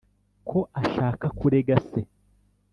[0.49, 1.99] ko ashaka kurega se